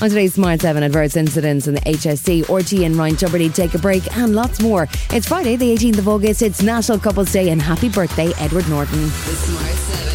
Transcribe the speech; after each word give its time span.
On 0.00 0.08
today's 0.08 0.34
Smart 0.34 0.60
7 0.60 0.80
adverse 0.84 1.16
incidents 1.16 1.66
in 1.66 1.74
the 1.74 1.80
HSE, 1.80 2.44
RTÉ 2.44 2.86
and 2.86 2.94
Ryan 2.94 3.16
Tubridy 3.16 3.52
take 3.52 3.74
a 3.74 3.78
break 3.78 4.16
and 4.16 4.32
lots 4.32 4.60
more. 4.60 4.86
It's 5.10 5.26
Friday, 5.26 5.56
the 5.56 5.74
18th 5.74 5.98
of 5.98 6.06
August. 6.06 6.40
It's 6.40 6.62
National 6.62 7.00
Couples 7.00 7.32
Day 7.32 7.50
and 7.50 7.60
happy 7.60 7.88
birthday, 7.88 8.32
Edward 8.38 8.68
Norton. 8.68 9.02
The 9.02 9.08
Smart 9.08 9.66
7. 9.66 10.08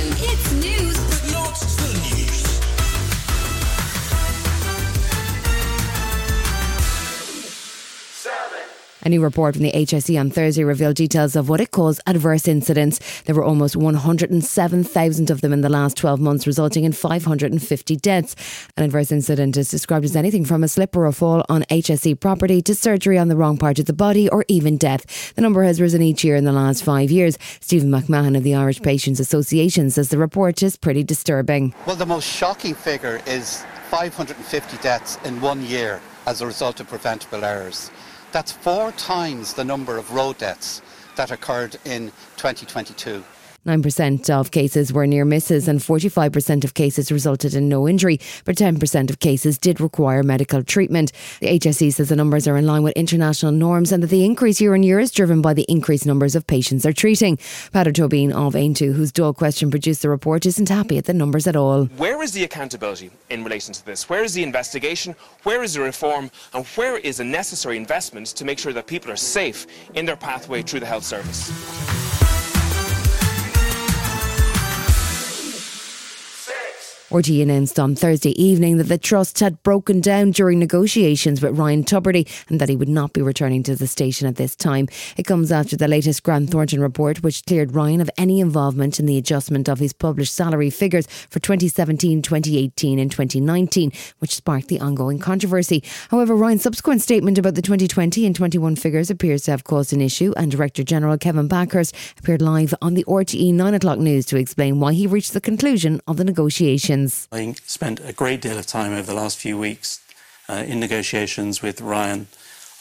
A 9.06 9.10
new 9.10 9.22
report 9.22 9.56
from 9.56 9.64
the 9.64 9.72
HSE 9.74 10.18
on 10.18 10.30
Thursday 10.30 10.64
revealed 10.64 10.96
details 10.96 11.36
of 11.36 11.50
what 11.50 11.60
it 11.60 11.72
calls 11.72 12.00
adverse 12.08 12.48
incidents. 12.48 13.02
There 13.24 13.36
were 13.36 13.44
almost 13.44 13.76
107,000 13.76 15.30
of 15.30 15.42
them 15.42 15.52
in 15.52 15.60
the 15.60 15.68
last 15.68 15.98
12 15.98 16.22
months, 16.22 16.48
resulting 16.48 16.86
in 16.86 16.94
550 16.94 17.98
deaths. 17.98 18.36
An 18.78 18.86
adverse 18.86 19.12
incident 19.12 19.58
is 19.58 19.70
described 19.70 20.06
as 20.06 20.16
anything 20.16 20.46
from 20.46 20.64
a 20.64 20.70
slip 20.70 20.96
or 20.96 21.06
a 21.06 21.12
fall 21.12 21.44
on 21.50 21.64
HSE 21.64 22.18
property 22.18 22.62
to 22.62 22.74
surgery 22.74 23.18
on 23.18 23.28
the 23.28 23.36
wrong 23.36 23.58
part 23.58 23.78
of 23.78 23.88
the 23.88 23.94
body 23.94 24.30
or 24.30 24.46
even 24.48 24.78
death. 24.78 25.34
The 25.36 25.42
number 25.42 25.64
has 25.64 25.82
risen 25.82 26.02
each 26.02 26.24
year 26.24 26.38
in 26.38 26.46
the 26.46 26.54
last 26.54 26.82
five 26.82 27.12
years. 27.12 27.38
Stephen 27.60 27.90
McMahon 27.90 28.38
of 28.38 28.44
the 28.44 28.56
Irish 28.56 28.82
Patients 28.82 29.20
Association 29.20 29.90
says 29.90 30.10
the 30.10 30.18
report 30.18 30.64
is 30.64 30.78
pretty 30.78 31.04
disturbing. 31.04 31.76
Well, 31.86 31.98
the 31.98 32.06
most 32.06 32.26
shocking 32.26 32.74
figure 32.74 33.22
is 33.28 33.66
550 33.90 34.78
deaths 34.78 35.20
in 35.26 35.42
one 35.42 35.62
year 35.62 36.00
as 36.26 36.40
a 36.40 36.48
result 36.48 36.80
of 36.80 36.88
preventable 36.88 37.44
errors. 37.44 37.92
That's 38.34 38.52
four 38.52 38.92
times 38.94 39.54
the 39.54 39.64
number 39.64 40.00
of 40.00 40.12
road 40.12 40.40
deaths 40.40 40.82
that 41.18 41.30
occurred 41.30 41.78
in 41.86 42.08
2022. 42.38 43.24
9% 43.66 44.30
of 44.30 44.52
cases 44.52 44.92
were 44.92 45.08
near 45.08 45.24
misses 45.24 45.68
and 45.68 45.80
45% 45.80 46.64
of 46.66 46.74
cases 46.74 47.12
resulted 47.12 47.54
in 47.56 47.70
no 47.70 47.88
injury, 47.88 48.20
but 48.44 48.58
10% 48.58 49.10
of 49.10 49.20
cases 49.20 49.58
did 49.58 49.80
require 49.80 50.22
medical 50.22 50.64
treatment. 50.64 51.14
The 51.40 51.60
HSE 51.60 51.94
says 51.94 52.10
the 52.10 52.16
numbers 52.16 52.48
are 52.48 52.58
in 52.58 52.66
line 52.66 52.84
with 52.84 52.94
international 52.98 53.54
norms 53.54 53.92
and 53.92 54.04
that 54.04 54.08
the 54.08 54.26
increase 54.26 54.60
year 54.60 54.74
on 54.74 54.84
year 54.84 55.00
is 55.00 55.12
driven 55.12 55.42
by 55.42 55.54
the 55.54 55.66
increased 55.70 56.06
numbers 56.06 56.36
of 56.36 56.46
patients 56.46 56.84
they're 56.84 56.92
treating. 56.92 57.38
Peadar 57.38 57.94
Tóibín 57.94 58.32
of 58.32 58.54
Aontú, 58.54 58.94
whose 58.94 59.14
Dáil 59.14 59.36
Question 59.36 59.72
produced 59.72 60.02
the 60.02 60.10
report, 60.10 60.46
isn't 60.46 60.68
happy 60.68 60.98
at 60.98 61.06
the 61.06 61.14
numbers 61.14 61.48
at 61.48 61.56
all. 61.56 61.86
Where 61.98 62.22
is 62.22 62.34
the 62.34 62.44
accountability 62.44 63.12
in 63.30 63.44
relation 63.44 63.74
to 63.74 63.86
this? 63.86 64.10
Where 64.10 64.24
is 64.24 64.34
the 64.34 64.44
investigation? 64.44 65.16
Where 65.44 65.64
is 65.64 65.76
the 65.76 65.82
reform? 65.82 66.32
And 66.54 66.66
where 66.68 66.98
is 66.98 67.22
a 67.22 67.24
necessary 67.24 67.78
investment 67.78 68.28
to 68.28 68.44
make 68.44 68.60
sure 68.60 68.74
that 68.74 68.88
people 68.88 69.12
are 69.12 69.16
safe 69.16 69.68
in 69.94 70.06
their 70.06 70.18
pathway 70.18 70.64
through 70.64 70.82
the 70.82 70.86
health 70.86 71.04
service? 71.06 72.03
RTE 77.14 77.44
announced 77.44 77.78
on 77.78 77.94
Thursday 77.94 78.32
evening 78.44 78.80
that 78.80 78.86
the 78.86 78.98
Trust 78.98 79.40
had 79.40 79.62
broken 79.62 80.02
down 80.02 80.32
during 80.32 80.58
negotiations 80.58 81.44
with 81.44 81.60
Ryan 81.60 81.84
Tubridy 81.84 82.28
and 82.50 82.60
that 82.60 82.70
he 82.70 82.76
would 82.76 82.90
not 82.90 83.14
be 83.14 83.22
returning 83.22 83.62
to 83.64 83.76
the 83.76 83.86
station 83.86 84.28
at 84.28 84.38
this 84.38 84.56
time. 84.56 84.88
It 85.16 85.28
comes 85.28 85.52
after 85.52 85.78
the 85.78 85.88
latest 85.88 86.24
Grant 86.24 86.50
Thornton 86.50 86.82
report, 86.82 87.22
which 87.22 87.46
cleared 87.46 87.76
Ryan 87.76 88.02
of 88.02 88.10
any 88.18 88.40
involvement 88.40 89.00
in 89.00 89.06
the 89.06 89.20
adjustment 89.20 89.70
of 89.70 89.78
his 89.78 89.94
published 89.94 90.34
salary 90.34 90.72
figures 90.72 91.06
for 91.30 91.40
2017, 91.40 92.24
2018, 92.24 92.98
and 92.98 93.12
2019, 93.12 93.92
which 94.18 94.34
sparked 94.34 94.70
the 94.70 94.80
ongoing 94.80 95.20
controversy. 95.20 95.84
However, 96.10 96.36
Ryan's 96.36 96.64
subsequent 96.64 97.04
statement 97.04 97.38
about 97.38 97.54
the 97.54 97.62
2020 97.62 98.26
and 98.26 98.36
21 98.36 98.76
figures 98.76 99.12
appears 99.12 99.44
to 99.44 99.52
have 99.52 99.64
caused 99.64 99.94
an 99.94 100.02
issue, 100.02 100.34
and 100.36 100.50
Director 100.50 100.84
General 100.84 101.20
Kevin 101.20 101.48
Bakhurst 101.48 101.94
appeared 102.18 102.42
live 102.42 102.74
on 102.82 102.96
the 102.96 103.04
RTE 103.04 103.54
9 103.54 103.74
o'clock 103.76 104.00
news 104.00 104.26
to 104.26 104.38
explain 104.38 104.80
why 104.80 104.94
he 104.94 105.06
reached 105.06 105.34
the 105.34 105.42
conclusion 105.42 106.02
of 106.08 106.18
the 106.18 106.24
negotiations. 106.24 107.03
I 107.32 107.56
spent 107.66 108.00
a 108.04 108.14
great 108.14 108.42
deal 108.42 108.58
of 108.58 108.66
time 108.66 108.94
over 108.94 109.08
the 109.08 109.14
last 109.14 109.38
few 109.38 109.58
weeks 109.58 110.02
uh, 110.50 110.64
in 110.66 110.80
negotiations 110.80 111.62
with 111.62 111.82
Ryan. 111.82 112.28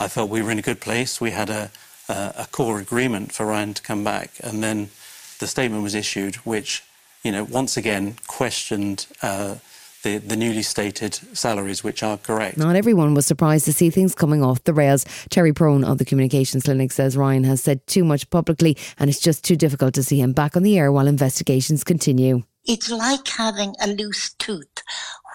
I 0.00 0.08
felt 0.08 0.30
we 0.30 0.42
were 0.42 0.50
in 0.50 0.58
a 0.58 0.62
good 0.62 0.80
place. 0.80 1.20
We 1.20 1.30
had 1.30 1.50
a, 1.50 1.70
a, 2.08 2.34
a 2.38 2.46
core 2.50 2.78
agreement 2.78 3.32
for 3.32 3.46
Ryan 3.46 3.74
to 3.74 3.82
come 3.82 4.04
back, 4.04 4.30
and 4.42 4.62
then 4.62 4.90
the 5.38 5.46
statement 5.46 5.82
was 5.82 5.94
issued, 5.94 6.36
which, 6.36 6.82
you 7.22 7.32
know, 7.32 7.44
once 7.44 7.76
again 7.76 8.16
questioned 8.26 9.06
uh, 9.22 9.56
the, 10.02 10.18
the 10.18 10.36
newly 10.36 10.62
stated 10.62 11.14
salaries, 11.36 11.84
which 11.84 12.02
are 12.02 12.16
correct. 12.16 12.56
Not 12.56 12.76
everyone 12.76 13.14
was 13.14 13.26
surprised 13.26 13.64
to 13.66 13.72
see 13.72 13.90
things 13.90 14.14
coming 14.14 14.42
off 14.42 14.64
the 14.64 14.74
rails. 14.74 15.04
Terry 15.30 15.52
Prone 15.52 15.84
of 15.84 15.98
the 15.98 16.04
Communications 16.04 16.64
Clinic 16.64 16.92
says 16.92 17.16
Ryan 17.16 17.44
has 17.44 17.62
said 17.62 17.86
too 17.86 18.04
much 18.04 18.28
publicly 18.30 18.76
and 18.98 19.08
it's 19.08 19.20
just 19.20 19.44
too 19.44 19.56
difficult 19.56 19.94
to 19.94 20.02
see 20.02 20.20
him 20.20 20.32
back 20.32 20.56
on 20.56 20.62
the 20.62 20.78
air 20.78 20.90
while 20.90 21.06
investigations 21.06 21.84
continue. 21.84 22.42
It's 22.64 22.90
like 22.90 23.26
having 23.26 23.74
a 23.80 23.88
loose 23.88 24.34
tooth. 24.34 24.82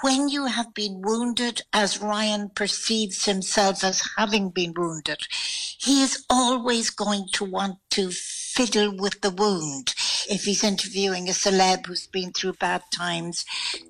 When 0.01 0.29
you 0.29 0.45
have 0.45 0.73
been 0.73 1.01
wounded, 1.01 1.61
as 1.73 2.01
Ryan 2.01 2.49
perceives 2.49 3.25
himself 3.25 3.83
as 3.83 4.09
having 4.17 4.49
been 4.49 4.73
wounded, 4.77 5.27
he 5.77 6.03
is 6.03 6.23
always 6.29 6.89
going 6.89 7.27
to 7.33 7.43
want 7.43 7.79
to 7.91 8.11
fiddle 8.11 8.95
with 8.95 9.19
the 9.21 9.31
wound. 9.31 9.93
If 10.29 10.45
he's 10.45 10.63
interviewing 10.63 11.27
a 11.27 11.33
celeb 11.33 11.85
who's 11.85 12.07
been 12.07 12.31
through 12.31 12.53
bad 12.53 12.83
times, 12.93 13.45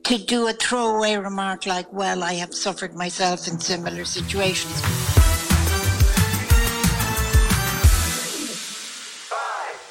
to 0.05 0.17
do 0.17 0.47
a 0.47 0.53
throwaway 0.53 1.15
remark 1.15 1.65
like, 1.65 1.91
well, 1.93 2.23
I 2.23 2.33
have 2.35 2.55
suffered 2.55 2.95
myself 2.95 3.47
in 3.47 3.59
similar 3.59 4.05
situations. 4.05 5.16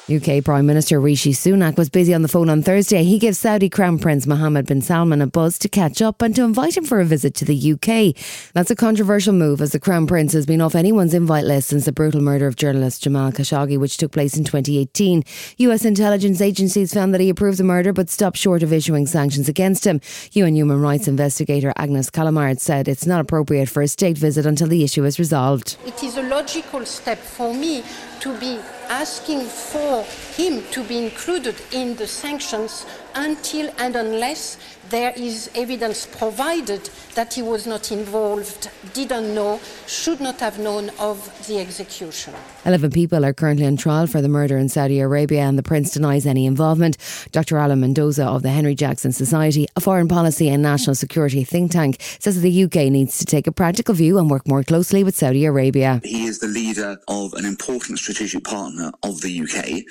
UK 0.09 0.41
Prime 0.41 0.65
Minister 0.65 1.01
Rishi 1.01 1.33
Sunak 1.33 1.75
was 1.75 1.89
busy 1.89 2.13
on 2.13 2.21
the 2.21 2.29
phone 2.29 2.47
on 2.47 2.63
Thursday. 2.63 3.03
He 3.03 3.19
gave 3.19 3.35
Saudi 3.35 3.67
Crown 3.69 3.99
Prince 3.99 4.25
Mohammed 4.25 4.65
bin 4.65 4.81
Salman 4.81 5.21
a 5.21 5.27
buzz 5.27 5.59
to 5.59 5.67
catch 5.67 6.01
up 6.01 6.21
and 6.21 6.33
to 6.33 6.45
invite 6.45 6.77
him 6.77 6.85
for 6.85 7.01
a 7.01 7.05
visit 7.05 7.33
to 7.35 7.43
the 7.43 7.73
UK. 7.73 8.15
That's 8.53 8.71
a 8.71 8.75
controversial 8.75 9.33
move 9.33 9.59
as 9.59 9.73
the 9.73 9.81
Crown 9.81 10.07
Prince 10.07 10.31
has 10.31 10.45
been 10.45 10.61
off 10.61 10.75
anyone's 10.75 11.13
invite 11.13 11.43
list 11.43 11.67
since 11.67 11.83
the 11.83 11.91
brutal 11.91 12.21
murder 12.21 12.47
of 12.47 12.55
journalist 12.55 13.03
Jamal 13.03 13.33
Khashoggi, 13.33 13.77
which 13.77 13.97
took 13.97 14.13
place 14.13 14.37
in 14.37 14.45
2018. 14.45 15.23
US 15.57 15.83
intelligence 15.83 16.39
agencies 16.39 16.93
found 16.93 17.13
that 17.13 17.19
he 17.19 17.29
approved 17.29 17.59
the 17.59 17.65
murder 17.65 17.91
but 17.91 18.09
stopped 18.09 18.37
short 18.37 18.63
of 18.63 18.71
issuing 18.71 19.07
sanctions 19.07 19.49
against 19.49 19.85
him. 19.85 19.99
UN 20.31 20.55
human 20.55 20.79
rights 20.79 21.09
investigator 21.09 21.73
Agnes 21.75 22.09
Callamard 22.09 22.61
said 22.61 22.87
it's 22.87 23.05
not 23.05 23.19
appropriate 23.19 23.67
for 23.67 23.81
a 23.81 23.89
state 23.89 24.17
visit 24.17 24.45
until 24.45 24.67
the 24.67 24.85
issue 24.85 25.03
is 25.03 25.19
resolved. 25.19 25.75
It 25.85 26.01
is 26.01 26.15
a 26.15 26.23
logical 26.23 26.85
step 26.85 27.17
for 27.17 27.53
me 27.53 27.83
to 28.21 28.37
be 28.39 28.59
asking 28.89 29.41
for 29.41 30.03
him 30.35 30.63
to 30.71 30.83
be 30.83 30.97
included 30.97 31.55
in 31.71 31.95
the 31.95 32.07
sanctions 32.07 32.85
until 33.15 33.73
and 33.77 33.95
unless 33.95 34.57
there 34.89 35.13
is 35.17 35.49
evidence 35.55 36.05
provided 36.05 36.89
that 37.15 37.33
he 37.33 37.41
was 37.41 37.67
not 37.67 37.91
involved, 37.91 38.69
didn't 38.93 39.33
know, 39.35 39.59
should 39.85 40.21
not 40.21 40.39
have 40.39 40.59
known 40.59 40.89
of 40.99 41.47
the 41.47 41.59
execution. 41.59 42.33
11 42.65 42.91
people 42.91 43.25
are 43.25 43.33
currently 43.33 43.65
on 43.65 43.75
trial 43.75 44.07
for 44.07 44.21
the 44.21 44.29
murder 44.29 44.57
in 44.57 44.69
Saudi 44.69 44.99
Arabia, 44.99 45.41
and 45.41 45.57
the 45.57 45.63
prince 45.63 45.91
denies 45.91 46.25
any 46.25 46.45
involvement. 46.45 46.97
Dr. 47.31 47.57
Alan 47.57 47.81
Mendoza 47.81 48.25
of 48.25 48.43
the 48.43 48.49
Henry 48.49 48.75
Jackson 48.75 49.11
Society, 49.11 49.67
a 49.75 49.81
foreign 49.81 50.07
policy 50.07 50.47
and 50.47 50.63
national 50.63 50.95
security 50.95 51.43
think 51.43 51.71
tank, 51.71 51.97
says 52.19 52.35
that 52.35 52.41
the 52.41 52.63
UK 52.63 52.91
needs 52.91 53.17
to 53.17 53.25
take 53.25 53.47
a 53.47 53.51
practical 53.51 53.93
view 53.93 54.19
and 54.19 54.29
work 54.29 54.47
more 54.47 54.63
closely 54.63 55.03
with 55.03 55.17
Saudi 55.17 55.43
Arabia. 55.43 55.99
He 56.03 56.25
is 56.25 56.39
the 56.39 56.47
leader 56.47 56.66
of 56.77 57.33
an 57.33 57.45
important 57.45 57.99
strategic 57.99 58.43
partner 58.43 58.91
of 59.03 59.21
the 59.21 59.41
UK. 59.41 59.83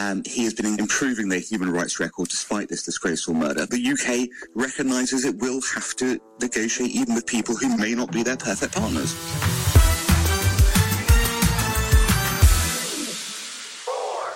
Um, 0.00 0.22
he 0.24 0.44
has 0.44 0.54
been 0.54 0.78
improving 0.78 1.28
their 1.28 1.40
human 1.40 1.70
rights 1.70 2.00
record 2.00 2.28
despite 2.28 2.68
this 2.68 2.82
disgraceful 2.82 3.34
murder. 3.34 3.66
The 3.66 3.92
UK 3.92 4.28
recognises 4.54 5.24
it 5.24 5.36
will 5.38 5.60
have 5.74 5.94
to 5.96 6.20
negotiate 6.40 6.90
even 6.90 7.14
with 7.14 7.26
people 7.26 7.54
who 7.56 7.76
may 7.76 7.94
not 7.94 8.12
be 8.12 8.22
their 8.22 8.36
perfect 8.36 8.74
partners. 8.74 9.79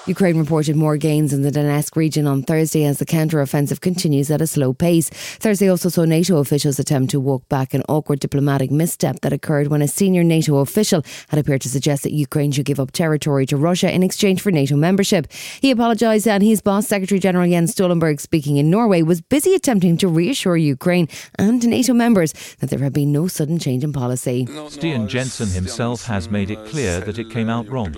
Ukraine 0.06 0.36
reported 0.36 0.76
more 0.76 0.98
gains 0.98 1.32
in 1.32 1.40
the 1.40 1.50
Donetsk 1.50 1.96
region 1.96 2.26
on 2.26 2.42
Thursday 2.42 2.84
as 2.84 2.98
the 2.98 3.06
counter-offensive 3.06 3.80
continues 3.80 4.30
at 4.30 4.42
a 4.42 4.46
slow 4.46 4.74
pace. 4.74 5.08
Thursday 5.08 5.66
also 5.66 5.88
saw 5.88 6.04
NATO 6.04 6.36
officials 6.36 6.78
attempt 6.78 7.10
to 7.12 7.20
walk 7.20 7.48
back 7.48 7.72
an 7.72 7.82
awkward 7.88 8.20
diplomatic 8.20 8.70
misstep 8.70 9.20
that 9.20 9.32
occurred 9.32 9.68
when 9.68 9.80
a 9.80 9.88
senior 9.88 10.22
NATO 10.22 10.58
official 10.58 11.02
had 11.28 11.38
appeared 11.38 11.62
to 11.62 11.70
suggest 11.70 12.02
that 12.02 12.12
Ukraine 12.12 12.52
should 12.52 12.66
give 12.66 12.78
up 12.78 12.92
territory 12.92 13.46
to 13.46 13.56
Russia 13.56 13.90
in 13.90 14.02
exchange 14.02 14.42
for 14.42 14.50
NATO 14.50 14.76
membership. 14.76 15.32
He 15.62 15.70
apologised 15.70 16.28
and 16.28 16.42
his 16.42 16.60
boss, 16.60 16.86
Secretary 16.86 17.18
General 17.18 17.48
Jens 17.48 17.74
Stoltenberg, 17.74 18.20
speaking 18.20 18.58
in 18.58 18.68
Norway, 18.68 19.00
was 19.00 19.22
busy 19.22 19.54
attempting 19.54 19.96
to 19.96 20.08
reassure 20.08 20.58
Ukraine 20.58 21.08
and 21.38 21.66
NATO 21.66 21.94
members 21.94 22.34
that 22.60 22.68
there 22.68 22.80
had 22.80 22.92
been 22.92 23.10
no 23.10 23.26
sudden 23.26 23.58
change 23.58 23.82
in 23.82 23.94
policy. 23.94 24.44
Stian 24.44 25.08
Jenssen 25.08 25.54
himself 25.54 26.04
has 26.04 26.28
made 26.28 26.50
it 26.50 26.62
clear 26.66 27.00
that 27.00 27.18
it 27.18 27.30
came 27.30 27.48
out 27.48 27.66
wrong. 27.68 27.96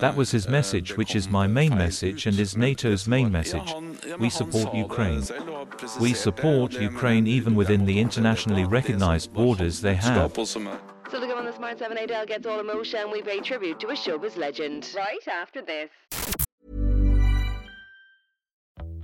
That 0.00 0.14
was 0.14 0.30
his 0.30 0.48
message, 0.48 0.96
which 0.96 1.16
is 1.16 1.28
my 1.28 1.39
main 1.46 1.76
message 1.76 2.26
and 2.26 2.38
is 2.38 2.56
NATO's 2.56 3.06
main 3.06 3.30
message. 3.30 3.74
We 4.18 4.30
support 4.30 4.74
Ukraine. 4.74 5.22
We 6.00 6.14
support 6.14 6.72
Ukraine 6.72 7.26
even 7.26 7.54
within 7.54 7.84
the 7.84 7.98
internationally 8.00 8.64
recognized 8.64 9.32
borders 9.32 9.80
they 9.80 9.94
have. 9.94 10.32
Still 10.32 11.22
to 11.22 11.26
come 11.26 11.38
on 11.38 11.44
the 11.44 11.52
Smart 11.52 11.78
7 11.78 11.98
Adele 11.98 12.26
gets 12.26 12.46
all 12.46 12.60
emotion. 12.60 13.10
We 13.10 13.20
pay 13.20 13.40
tribute 13.40 13.80
to 13.80 13.88
a 13.88 13.94
showbiz 13.94 14.36
legend. 14.36 14.92
Right 14.96 15.26
after 15.26 15.60
this. 15.60 15.90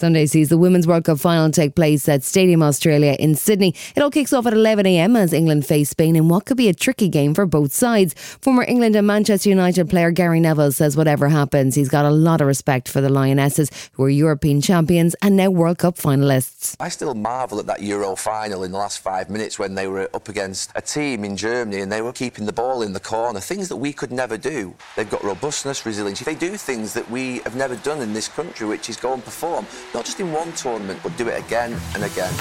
Sunday 0.00 0.24
sees 0.24 0.48
the 0.48 0.56
Women's 0.56 0.86
World 0.86 1.04
Cup 1.04 1.20
final 1.20 1.50
take 1.50 1.74
place 1.74 2.08
at 2.08 2.22
Stadium 2.22 2.62
Australia 2.62 3.16
in 3.20 3.34
Sydney. 3.34 3.74
It 3.94 4.00
all 4.00 4.10
kicks 4.10 4.32
off 4.32 4.46
at 4.46 4.54
11am 4.54 5.14
as 5.14 5.34
England 5.34 5.66
face 5.66 5.90
Spain 5.90 6.16
in 6.16 6.26
what 6.26 6.46
could 6.46 6.56
be 6.56 6.70
a 6.70 6.72
tricky 6.74 7.06
game 7.06 7.34
for 7.34 7.44
both 7.44 7.70
sides. 7.70 8.14
Former 8.40 8.64
England 8.66 8.96
and 8.96 9.06
Manchester 9.06 9.50
United 9.50 9.90
player 9.90 10.10
Gary 10.10 10.40
Neville 10.40 10.72
says 10.72 10.96
whatever 10.96 11.28
happens, 11.28 11.74
he's 11.74 11.90
got 11.90 12.06
a 12.06 12.10
lot 12.10 12.40
of 12.40 12.46
respect 12.46 12.88
for 12.88 13.02
the 13.02 13.10
Lionesses, 13.10 13.70
who 13.92 14.04
are 14.04 14.08
European 14.08 14.62
champions 14.62 15.14
and 15.20 15.36
now 15.36 15.50
World 15.50 15.76
Cup 15.76 15.96
finalists. 15.96 16.76
I 16.80 16.88
still 16.88 17.12
marvel 17.12 17.58
at 17.58 17.66
that 17.66 17.82
Euro 17.82 18.16
final 18.16 18.64
in 18.64 18.72
the 18.72 18.78
last 18.78 19.00
five 19.00 19.28
minutes 19.28 19.58
when 19.58 19.74
they 19.74 19.86
were 19.86 20.08
up 20.14 20.30
against 20.30 20.70
a 20.76 20.80
team 20.80 21.24
in 21.24 21.36
Germany 21.36 21.82
and 21.82 21.92
they 21.92 22.00
were 22.00 22.14
keeping 22.14 22.46
the 22.46 22.54
ball 22.54 22.80
in 22.80 22.94
the 22.94 23.00
corner, 23.00 23.38
things 23.38 23.68
that 23.68 23.76
we 23.76 23.92
could 23.92 24.12
never 24.12 24.38
do. 24.38 24.74
They've 24.96 25.10
got 25.10 25.22
robustness, 25.22 25.84
resilience. 25.84 26.20
They 26.20 26.34
do 26.34 26.56
things 26.56 26.94
that 26.94 27.10
we 27.10 27.40
have 27.40 27.54
never 27.54 27.76
done 27.76 28.00
in 28.00 28.14
this 28.14 28.28
country, 28.28 28.66
which 28.66 28.88
is 28.88 28.96
go 28.96 29.12
and 29.12 29.22
perform, 29.22 29.66
not 29.94 30.04
just 30.04 30.20
in 30.20 30.32
one 30.32 30.52
tournament, 30.52 31.00
but 31.02 31.16
do 31.16 31.28
it 31.28 31.38
again 31.44 31.78
and 31.94 32.04
again. 32.04 32.32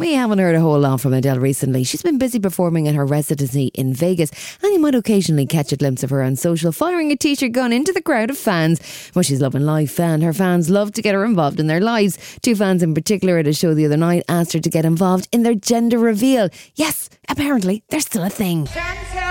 We 0.00 0.14
haven't 0.14 0.38
heard 0.38 0.54
a 0.54 0.60
whole 0.60 0.80
lot 0.80 1.02
from 1.02 1.12
Adele 1.12 1.40
recently. 1.40 1.84
She's 1.84 2.00
been 2.00 2.16
busy 2.16 2.40
performing 2.40 2.88
at 2.88 2.94
her 2.94 3.04
residency 3.04 3.66
in 3.74 3.92
Vegas, 3.92 4.30
and 4.62 4.72
you 4.72 4.78
might 4.78 4.94
occasionally 4.94 5.44
catch 5.44 5.72
a 5.72 5.76
glimpse 5.76 6.02
of 6.02 6.08
her 6.08 6.22
on 6.22 6.36
social, 6.36 6.72
firing 6.72 7.12
a 7.12 7.16
t 7.16 7.34
shirt 7.34 7.52
gun 7.52 7.70
into 7.70 7.92
the 7.92 8.00
crowd 8.00 8.30
of 8.30 8.38
fans. 8.38 8.80
Well, 9.14 9.22
she's 9.22 9.42
loving 9.42 9.66
life, 9.66 10.00
and 10.00 10.22
her 10.22 10.32
fans 10.32 10.70
love 10.70 10.92
to 10.92 11.02
get 11.02 11.14
her 11.14 11.22
involved 11.22 11.60
in 11.60 11.66
their 11.66 11.82
lives. 11.82 12.16
Two 12.40 12.56
fans 12.56 12.82
in 12.82 12.94
particular 12.94 13.36
at 13.36 13.46
a 13.46 13.52
show 13.52 13.74
the 13.74 13.84
other 13.84 13.98
night 13.98 14.22
asked 14.26 14.54
her 14.54 14.60
to 14.60 14.70
get 14.70 14.86
involved 14.86 15.28
in 15.32 15.42
their 15.42 15.54
gender 15.54 15.98
reveal. 15.98 16.48
Yes, 16.76 17.10
apparently, 17.28 17.82
they're 17.90 18.00
still 18.00 18.24
a 18.24 18.30
thing. 18.30 18.64
Chantel 18.64 19.29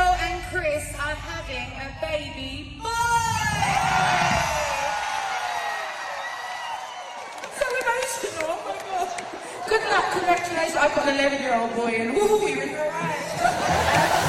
Oh 8.22 8.60
my 8.66 8.76
god. 8.90 9.70
Good 9.70 9.82
luck, 9.90 10.12
congratulations. 10.12 10.76
I've 10.76 10.94
got 10.96 11.08
an 11.08 11.16
11 11.16 11.42
year 11.42 11.56
old 11.56 11.76
boy 11.76 11.94
and 11.96 12.14
woo, 12.14 12.48
you're 12.48 12.64
in 12.64 12.72
the 12.74 12.78
right. 12.78 14.26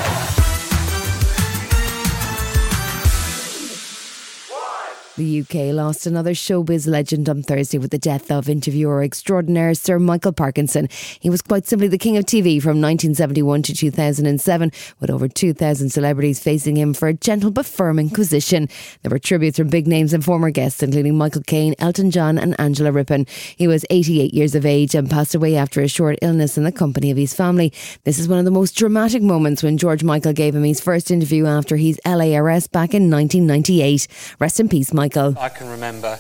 The 5.21 5.41
UK 5.41 5.75
lost 5.75 6.07
another 6.07 6.31
showbiz 6.31 6.87
legend 6.89 7.29
on 7.29 7.43
Thursday 7.43 7.77
with 7.77 7.91
the 7.91 7.99
death 7.99 8.31
of 8.31 8.49
interviewer 8.49 9.03
extraordinaire 9.03 9.75
Sir 9.75 9.99
Michael 9.99 10.33
Parkinson. 10.33 10.89
He 11.21 11.29
was 11.29 11.43
quite 11.43 11.67
simply 11.67 11.89
the 11.89 11.99
king 11.99 12.17
of 12.17 12.25
TV 12.25 12.55
from 12.55 12.81
1971 12.81 13.61
to 13.65 13.75
2007, 13.75 14.73
with 14.99 15.11
over 15.11 15.29
2,000 15.29 15.91
celebrities 15.91 16.41
facing 16.41 16.79
him 16.79 16.95
for 16.95 17.07
a 17.07 17.13
gentle 17.13 17.51
but 17.51 17.67
firm 17.67 17.99
inquisition. 17.99 18.67
There 19.03 19.11
were 19.11 19.19
tributes 19.19 19.59
from 19.59 19.69
big 19.69 19.87
names 19.87 20.15
and 20.15 20.25
former 20.25 20.51
guests, 20.51 20.83
including 20.83 21.19
Michael 21.19 21.43
Caine, 21.43 21.75
Elton 21.79 22.11
John, 22.11 22.39
and 22.39 22.59
Angela 22.59 22.91
Rippon. 22.91 23.27
He 23.59 23.69
was 23.69 23.85
88 23.91 24.33
years 24.33 24.55
of 24.55 24.65
age 24.65 24.95
and 24.95 25.11
passed 25.11 25.35
away 25.35 25.55
after 25.55 25.83
a 25.83 25.89
short 25.89 26.19
illness 26.23 26.57
in 26.57 26.65
the 26.65 26.73
company 26.73 27.11
of 27.11 27.19
his 27.19 27.35
family. 27.35 27.75
This 28.05 28.19
is 28.19 28.27
one 28.27 28.39
of 28.39 28.47
the 28.47 28.51
most 28.51 28.75
dramatic 28.75 29.21
moments 29.21 29.63
when 29.63 29.77
George 29.77 30.03
Michael 30.03 30.33
gave 30.33 30.55
him 30.55 30.65
his 30.65 30.81
first 30.81 31.11
interview 31.11 31.45
after 31.45 31.77
his 31.77 32.01
LARS 32.07 32.69
back 32.69 32.95
in 32.95 33.11
1998. 33.11 34.09
Rest 34.39 34.61
in 34.61 34.71
peace, 34.71 34.95
Michael. 35.17 35.35
I 35.43 35.49
can 35.49 35.69
remember 35.69 36.19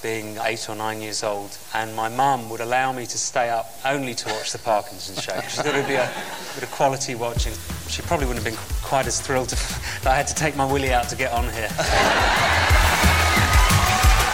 being 0.00 0.38
eight 0.44 0.68
or 0.68 0.76
nine 0.76 1.00
years 1.00 1.24
old, 1.24 1.58
and 1.74 1.94
my 1.96 2.08
mum 2.08 2.48
would 2.50 2.60
allow 2.60 2.92
me 2.92 3.04
to 3.04 3.18
stay 3.18 3.50
up 3.50 3.66
only 3.84 4.14
to 4.14 4.28
watch 4.28 4.52
the 4.52 4.58
Parkinson 4.58 5.16
show. 5.16 5.40
She 5.48 5.56
thought 5.56 5.74
it 5.74 5.74
would 5.74 5.88
be 5.88 5.94
a 5.94 6.08
bit 6.54 6.62
of 6.62 6.70
quality 6.70 7.16
watching. 7.16 7.52
She 7.88 8.00
probably 8.02 8.26
wouldn't 8.26 8.44
have 8.46 8.54
been 8.54 8.62
quite 8.80 9.08
as 9.08 9.20
thrilled 9.20 9.48
that 10.02 10.06
I 10.06 10.14
had 10.14 10.28
to 10.28 10.36
take 10.36 10.54
my 10.54 10.64
willy 10.70 10.92
out 10.92 11.08
to 11.08 11.16
get 11.16 11.32
on 11.32 11.44
here. 11.50 11.68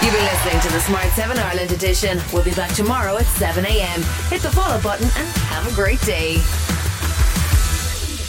You've 0.05 0.13
been 0.13 0.29
listening 0.29 0.61
to 0.61 0.69
the 0.69 0.81
Smart 0.81 1.09
7 1.17 1.39
Ireland 1.39 1.73
edition. 1.73 2.21
We'll 2.31 2.45
be 2.45 2.53
back 2.53 2.75
tomorrow 2.75 3.17
at 3.17 3.25
7 3.25 3.65
a.m. 3.65 4.03
Hit 4.29 4.43
the 4.43 4.51
follow 4.51 4.83
button 4.83 5.07
and 5.17 5.29
have 5.49 5.67
a 5.67 5.75
great 5.75 6.01
day. 6.03 6.35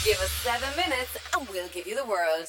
Give 0.08 0.18
us 0.24 0.32
seven 0.40 0.70
minutes 0.74 1.18
and 1.36 1.46
we'll 1.50 1.68
give 1.68 1.86
you 1.86 1.96
the 1.96 2.06
world. 2.06 2.48